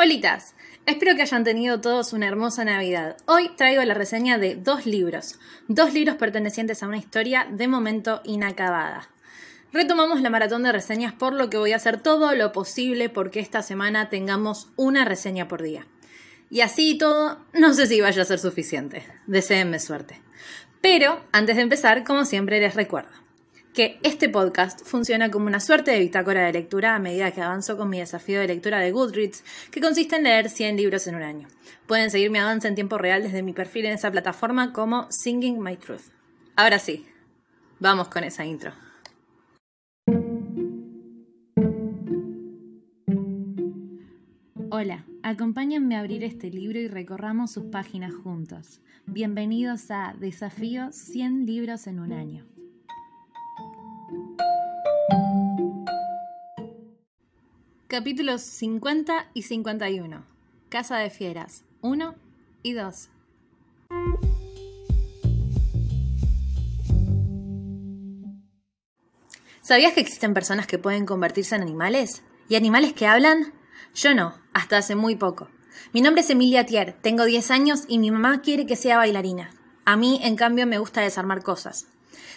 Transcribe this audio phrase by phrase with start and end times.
[0.00, 0.54] Holitas,
[0.86, 3.16] espero que hayan tenido todos una hermosa Navidad.
[3.26, 8.20] Hoy traigo la reseña de dos libros, dos libros pertenecientes a una historia de momento
[8.22, 9.08] inacabada.
[9.72, 13.40] Retomamos la maratón de reseñas por lo que voy a hacer todo lo posible porque
[13.40, 15.84] esta semana tengamos una reseña por día.
[16.48, 19.04] Y así y todo, no sé si vaya a ser suficiente.
[19.26, 20.22] Deseenme suerte.
[20.80, 23.27] Pero, antes de empezar, como siempre les recuerdo
[23.78, 27.76] que este podcast funciona como una suerte de bitácora de lectura a medida que avanzo
[27.76, 31.22] con mi desafío de lectura de Goodreads, que consiste en leer 100 libros en un
[31.22, 31.46] año.
[31.86, 35.62] Pueden seguir mi avance en tiempo real desde mi perfil en esa plataforma como Singing
[35.62, 36.10] My Truth.
[36.56, 37.06] Ahora sí,
[37.78, 38.72] vamos con esa intro.
[44.72, 48.80] Hola, acompáñenme a abrir este libro y recorramos sus páginas juntos.
[49.06, 52.57] Bienvenidos a Desafío 100 libros en un año.
[57.88, 60.22] Capítulos 50 y 51.
[60.68, 62.14] Casa de Fieras 1
[62.62, 63.08] y 2.
[69.62, 72.22] ¿Sabías que existen personas que pueden convertirse en animales?
[72.50, 73.54] ¿Y animales que hablan?
[73.94, 75.48] Yo no, hasta hace muy poco.
[75.94, 79.48] Mi nombre es Emilia Thier, tengo 10 años y mi mamá quiere que sea bailarina.
[79.86, 81.86] A mí, en cambio, me gusta desarmar cosas.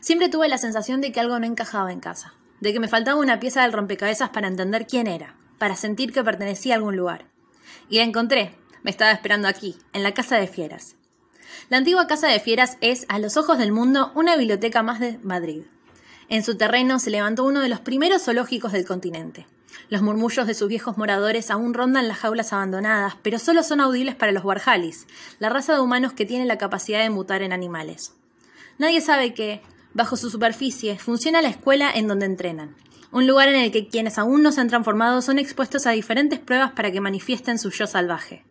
[0.00, 3.20] Siempre tuve la sensación de que algo no encajaba en casa de que me faltaba
[3.20, 7.26] una pieza del rompecabezas para entender quién era, para sentir que pertenecía a algún lugar.
[7.88, 10.96] Y la encontré, me estaba esperando aquí, en la Casa de Fieras.
[11.68, 15.18] La antigua Casa de Fieras es, a los ojos del mundo, una biblioteca más de
[15.18, 15.62] Madrid.
[16.28, 19.46] En su terreno se levantó uno de los primeros zoológicos del continente.
[19.88, 24.14] Los murmullos de sus viejos moradores aún rondan las jaulas abandonadas, pero solo son audibles
[24.14, 25.06] para los warhalis,
[25.38, 28.12] la raza de humanos que tiene la capacidad de mutar en animales.
[28.76, 29.62] Nadie sabe que,
[29.98, 32.76] Bajo su superficie funciona la escuela en donde entrenan,
[33.10, 36.38] un lugar en el que quienes aún no se han transformado son expuestos a diferentes
[36.38, 38.44] pruebas para que manifiesten su yo salvaje.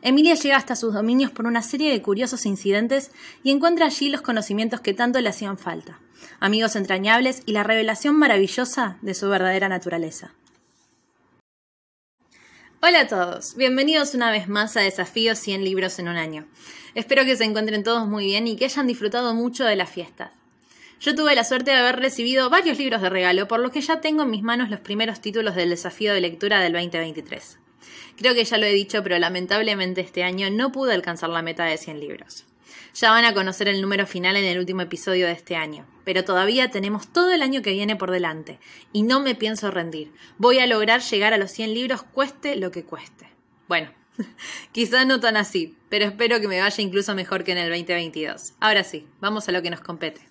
[0.00, 3.10] Emilia llega hasta sus dominios por una serie de curiosos incidentes
[3.42, 6.00] y encuentra allí los conocimientos que tanto le hacían falta,
[6.40, 10.32] amigos entrañables y la revelación maravillosa de su verdadera naturaleza.
[12.80, 16.46] Hola a todos, bienvenidos una vez más a Desafíos 100 libros en un año.
[16.94, 20.39] Espero que se encuentren todos muy bien y que hayan disfrutado mucho de las fiestas.
[21.00, 24.02] Yo tuve la suerte de haber recibido varios libros de regalo, por lo que ya
[24.02, 27.58] tengo en mis manos los primeros títulos del desafío de lectura del 2023.
[28.18, 31.64] Creo que ya lo he dicho, pero lamentablemente este año no pude alcanzar la meta
[31.64, 32.44] de 100 libros.
[32.92, 36.22] Ya van a conocer el número final en el último episodio de este año, pero
[36.22, 38.58] todavía tenemos todo el año que viene por delante,
[38.92, 40.12] y no me pienso rendir.
[40.36, 43.26] Voy a lograr llegar a los 100 libros cueste lo que cueste.
[43.68, 43.90] Bueno,
[44.72, 48.52] quizás no tan así, pero espero que me vaya incluso mejor que en el 2022.
[48.60, 50.29] Ahora sí, vamos a lo que nos compete.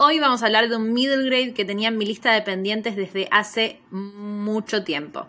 [0.00, 2.94] Hoy vamos a hablar de un middle grade que tenía en mi lista de pendientes
[2.94, 5.26] desde hace mucho tiempo.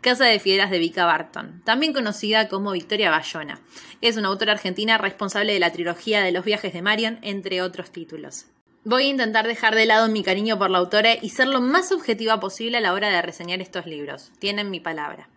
[0.00, 3.60] Casa de Fieras de Vika Barton, también conocida como Victoria Bayona.
[4.00, 7.92] Es una autora argentina responsable de la trilogía de los viajes de Marion, entre otros
[7.92, 8.46] títulos.
[8.82, 11.92] Voy a intentar dejar de lado mi cariño por la autora y ser lo más
[11.92, 14.32] objetiva posible a la hora de reseñar estos libros.
[14.40, 15.28] Tienen mi palabra.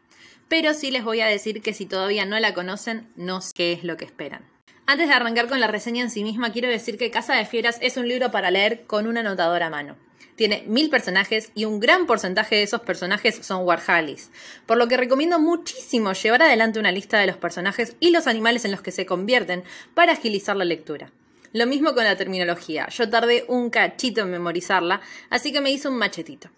[0.47, 3.71] Pero sí les voy a decir que si todavía no la conocen, no sé qué
[3.73, 4.52] es lo que esperan.
[4.85, 7.77] Antes de arrancar con la reseña en sí misma, quiero decir que Casa de Fieras
[7.79, 9.95] es un libro para leer con un anotador a mano.
[10.35, 14.29] Tiene mil personajes y un gran porcentaje de esos personajes son Warhalis,
[14.65, 18.65] por lo que recomiendo muchísimo llevar adelante una lista de los personajes y los animales
[18.65, 19.63] en los que se convierten
[19.93, 21.11] para agilizar la lectura.
[21.53, 25.87] Lo mismo con la terminología, yo tardé un cachito en memorizarla, así que me hice
[25.87, 26.49] un machetito.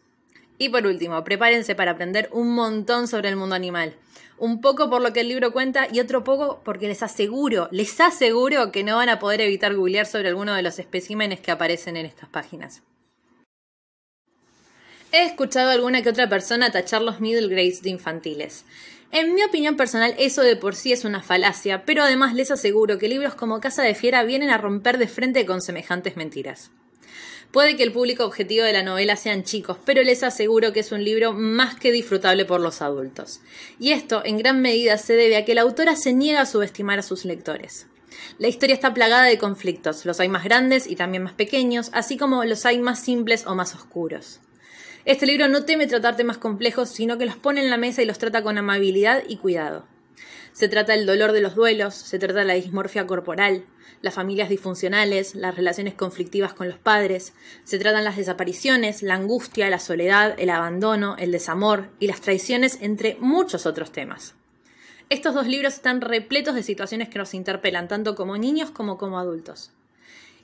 [0.57, 3.95] Y por último, prepárense para aprender un montón sobre el mundo animal.
[4.37, 7.99] Un poco por lo que el libro cuenta y otro poco porque les aseguro, les
[8.01, 11.95] aseguro que no van a poder evitar googlear sobre alguno de los especímenes que aparecen
[11.95, 12.81] en estas páginas.
[15.13, 18.65] He escuchado a alguna que otra persona tachar los middle grades de infantiles.
[19.11, 22.97] En mi opinión personal, eso de por sí es una falacia, pero además les aseguro
[22.97, 26.71] que libros como Casa de Fiera vienen a romper de frente con semejantes mentiras.
[27.55, 30.91] Puede que el público objetivo de la novela sean chicos, pero les aseguro que es
[30.91, 33.39] un libro más que disfrutable por los adultos.
[33.79, 36.99] Y esto, en gran medida, se debe a que la autora se niega a subestimar
[36.99, 37.87] a sus lectores.
[38.39, 42.17] La historia está plagada de conflictos, los hay más grandes y también más pequeños, así
[42.17, 44.41] como los hay más simples o más oscuros.
[45.05, 48.05] Este libro no teme tratar temas complejos, sino que los pone en la mesa y
[48.05, 49.87] los trata con amabilidad y cuidado.
[50.51, 53.63] Se trata del dolor de los duelos, se trata de la dismorfia corporal,
[54.01, 57.33] las familias disfuncionales, las relaciones conflictivas con los padres,
[57.63, 62.79] se tratan las desapariciones, la angustia, la soledad, el abandono, el desamor y las traiciones,
[62.81, 64.35] entre muchos otros temas.
[65.09, 69.19] Estos dos libros están repletos de situaciones que nos interpelan tanto como niños como como
[69.19, 69.71] adultos.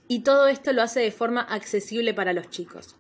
[0.08, 2.96] Y todo esto lo hace de forma accesible para los chicos.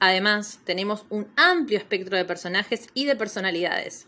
[0.00, 4.06] Además, tenemos un amplio espectro de personajes y de personalidades.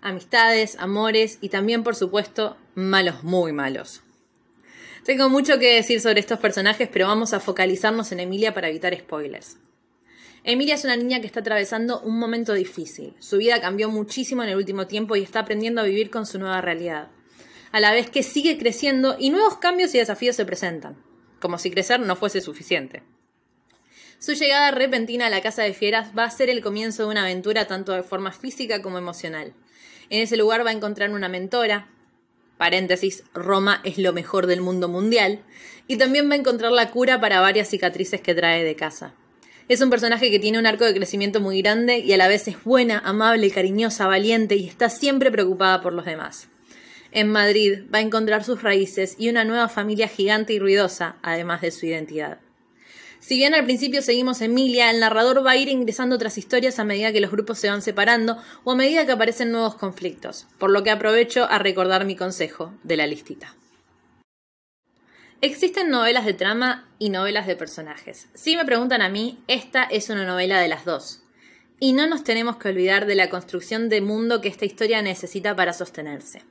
[0.00, 4.02] amistades, amores y también, por supuesto, malos muy malos.
[5.04, 8.96] Tengo mucho que decir sobre estos personajes, pero vamos a focalizarnos en Emilia para evitar
[8.96, 9.56] spoilers.
[10.44, 13.14] Emilia es una niña que está atravesando un momento difícil.
[13.18, 16.38] Su vida cambió muchísimo en el último tiempo y está aprendiendo a vivir con su
[16.38, 17.08] nueva realidad.
[17.72, 20.96] A la vez que sigue creciendo y nuevos cambios y desafíos se presentan,
[21.40, 23.02] como si crecer no fuese suficiente.
[24.20, 27.22] Su llegada repentina a la casa de fieras va a ser el comienzo de una
[27.22, 29.52] aventura tanto de forma física como emocional.
[30.10, 31.88] En ese lugar va a encontrar una mentora,
[32.56, 35.40] paréntesis, Roma es lo mejor del mundo mundial,
[35.86, 39.14] y también va a encontrar la cura para varias cicatrices que trae de casa.
[39.68, 42.46] Es un personaje que tiene un arco de crecimiento muy grande y a la vez
[42.46, 46.48] es buena, amable, cariñosa, valiente y está siempre preocupada por los demás.
[47.10, 51.62] En Madrid va a encontrar sus raíces y una nueva familia gigante y ruidosa, además
[51.62, 52.41] de su identidad.
[53.22, 56.84] Si bien al principio seguimos Emilia, el narrador va a ir ingresando otras historias a
[56.84, 60.72] medida que los grupos se van separando o a medida que aparecen nuevos conflictos, por
[60.72, 63.54] lo que aprovecho a recordar mi consejo de la listita.
[65.40, 68.26] Existen novelas de trama y novelas de personajes.
[68.34, 71.22] Si me preguntan a mí, esta es una novela de las dos.
[71.78, 75.54] Y no nos tenemos que olvidar de la construcción de mundo que esta historia necesita
[75.54, 76.42] para sostenerse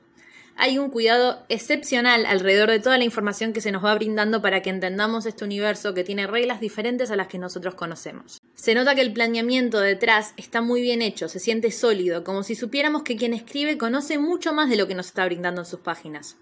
[0.61, 4.61] hay un cuidado excepcional alrededor de toda la información que se nos va brindando para
[4.61, 8.39] que entendamos este universo que tiene reglas diferentes a las que nosotros conocemos.
[8.53, 12.53] Se nota que el planeamiento detrás está muy bien hecho, se siente sólido, como si
[12.53, 15.79] supiéramos que quien escribe conoce mucho más de lo que nos está brindando en sus
[15.79, 16.37] páginas.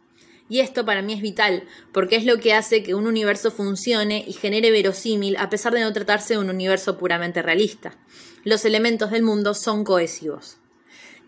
[0.50, 1.64] Y esto para mí es vital,
[1.94, 5.80] porque es lo que hace que un universo funcione y genere verosímil a pesar de
[5.80, 7.98] no tratarse de un universo puramente realista.
[8.44, 10.58] Los elementos del mundo son cohesivos.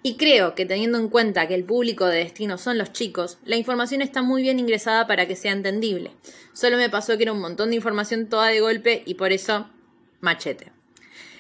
[0.04, 3.56] Y creo que teniendo en cuenta que el público de destino son los chicos, la
[3.56, 6.12] información está muy bien ingresada para que sea entendible.
[6.54, 9.70] Solo me pasó que era un montón de información toda de golpe y por eso
[10.20, 10.72] machete.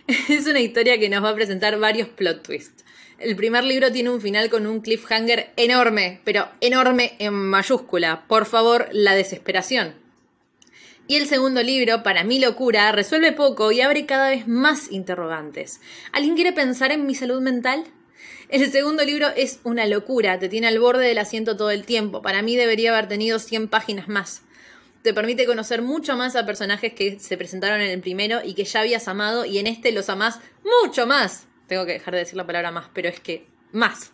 [0.29, 2.83] Es una historia que nos va a presentar varios plot twists.
[3.17, 8.25] El primer libro tiene un final con un cliffhanger enorme, pero enorme en mayúscula.
[8.27, 9.93] Por favor, la desesperación.
[11.07, 15.81] Y el segundo libro, para mi locura, resuelve poco y abre cada vez más interrogantes.
[16.11, 17.83] ¿Alguien quiere pensar en mi salud mental?
[18.49, 22.21] El segundo libro es una locura, te tiene al borde del asiento todo el tiempo.
[22.21, 24.41] Para mí debería haber tenido 100 páginas más.
[25.03, 28.65] Te permite conocer mucho más a personajes que se presentaron en el primero y que
[28.65, 30.39] ya habías amado y en este los amás
[30.83, 31.47] mucho más.
[31.67, 34.11] Tengo que dejar de decir la palabra más, pero es que más.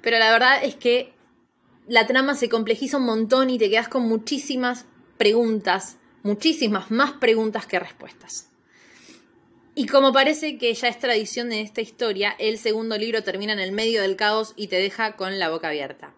[0.00, 1.12] Pero la verdad es que
[1.86, 4.86] la trama se complejiza un montón y te quedas con muchísimas
[5.18, 8.49] preguntas, muchísimas más preguntas que respuestas.
[9.80, 13.60] Y como parece que ya es tradición de esta historia, el segundo libro termina en
[13.60, 16.12] el medio del caos y te deja con la boca abierta.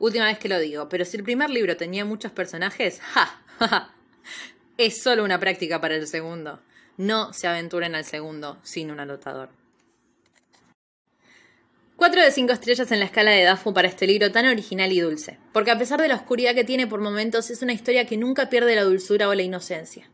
[0.00, 3.94] Última vez que lo digo, pero si el primer libro tenía muchos personajes, ¡ja!
[4.76, 6.58] es solo una práctica para el segundo.
[6.96, 9.50] No se aventuren al segundo sin un anotador.
[11.94, 14.98] 4 de 5 estrellas en la escala de Dafu para este libro tan original y
[14.98, 18.16] dulce, porque a pesar de la oscuridad que tiene por momentos, es una historia que
[18.16, 20.10] nunca pierde la dulzura o la inocencia.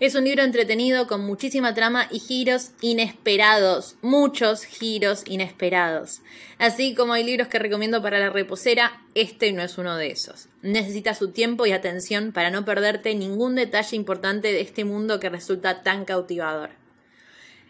[0.00, 6.22] Es un libro entretenido con muchísima trama y giros inesperados, muchos giros inesperados.
[6.56, 10.48] Así como hay libros que recomiendo para la reposera, este no es uno de esos.
[10.62, 15.28] Necesitas su tiempo y atención para no perderte ningún detalle importante de este mundo que
[15.28, 16.70] resulta tan cautivador.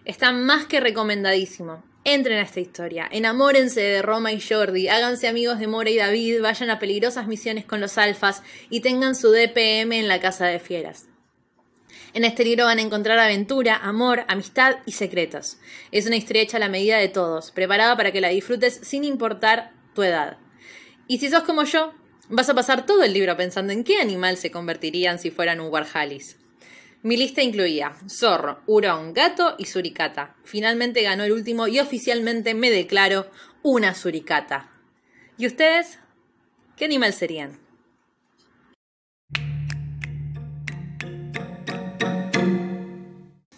[0.04, 1.82] Está más que recomendadísimo.
[2.04, 6.42] Entren a esta historia, enamórense de Roma y Jordi, háganse amigos de Mora y David,
[6.42, 10.60] vayan a peligrosas misiones con los alfas y tengan su DPM en la casa de
[10.60, 11.09] fieras.
[12.12, 15.58] En este libro van a encontrar aventura, amor, amistad y secretos.
[15.92, 19.04] Es una historia hecha a la medida de todos, preparada para que la disfrutes sin
[19.04, 20.38] importar tu edad.
[21.06, 21.92] Y si sos como yo,
[22.28, 25.72] vas a pasar todo el libro pensando en qué animal se convertirían si fueran un
[25.72, 26.36] Warhalis.
[27.02, 30.36] Mi lista incluía zorro, hurón, gato y suricata.
[30.44, 33.30] Finalmente ganó el último y oficialmente me declaro
[33.62, 34.70] una suricata.
[35.38, 35.98] ¿Y ustedes?
[36.76, 37.69] ¿Qué animal serían?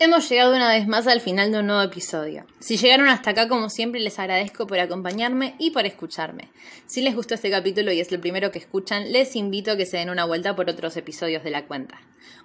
[0.04, 2.44] Hemos llegado una vez más al final de un nuevo episodio.
[2.58, 6.48] Si llegaron hasta acá, como siempre, les agradezco por acompañarme y por escucharme.
[6.86, 9.86] Si les gustó este capítulo y es el primero que escuchan, les invito a que
[9.86, 12.00] se den una vuelta por otros episodios de la cuenta.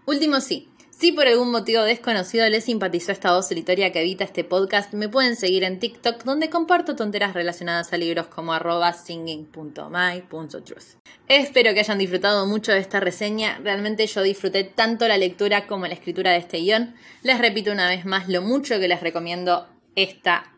[0.05, 4.43] Último sí, si por algún motivo desconocido les simpatizó esta voz solitaria que evita este
[4.43, 10.97] podcast, me pueden seguir en TikTok donde comparto tonteras relacionadas a libros como arroba singing.my.truth.
[11.27, 15.85] Espero que hayan disfrutado mucho de esta reseña, realmente yo disfruté tanto la lectura como
[15.85, 16.95] la escritura de este guion.
[17.21, 20.51] Les repito una vez más lo mucho que les recomiendo esta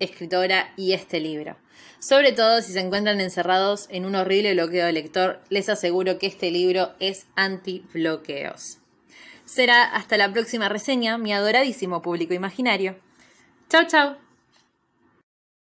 [0.00, 1.56] escritora y este libro.
[2.00, 6.26] Sobre todo si se encuentran encerrados en un horrible bloqueo de lector, les aseguro que
[6.26, 8.81] este libro es anti-bloqueos.
[9.52, 12.96] Será hasta la próxima reseña, mi adoradísimo público imaginario.
[13.68, 14.16] Chao, chao.